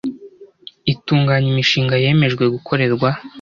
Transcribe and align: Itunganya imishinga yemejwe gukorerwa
Itunganya 0.93 1.47
imishinga 1.53 1.95
yemejwe 2.03 2.43
gukorerwa 2.55 3.09